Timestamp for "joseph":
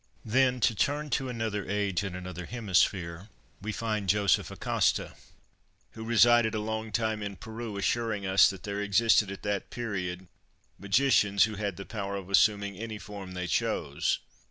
4.09-4.49